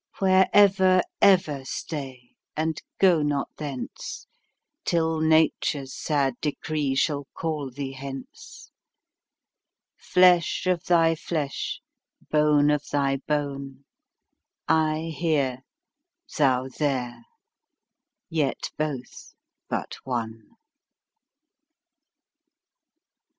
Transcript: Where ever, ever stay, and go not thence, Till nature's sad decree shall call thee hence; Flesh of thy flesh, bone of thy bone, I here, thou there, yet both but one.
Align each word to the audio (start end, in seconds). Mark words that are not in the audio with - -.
Where 0.17 0.49
ever, 0.51 1.03
ever 1.21 1.63
stay, 1.63 2.31
and 2.57 2.81
go 2.97 3.21
not 3.21 3.49
thence, 3.57 4.25
Till 4.83 5.19
nature's 5.21 5.93
sad 5.95 6.33
decree 6.41 6.95
shall 6.95 7.27
call 7.35 7.69
thee 7.69 7.91
hence; 7.91 8.71
Flesh 9.95 10.65
of 10.65 10.83
thy 10.85 11.13
flesh, 11.13 11.81
bone 12.31 12.71
of 12.71 12.83
thy 12.91 13.17
bone, 13.27 13.85
I 14.67 15.13
here, 15.15 15.59
thou 16.35 16.67
there, 16.79 17.23
yet 18.27 18.71
both 18.79 19.35
but 19.69 19.97
one. 20.03 20.47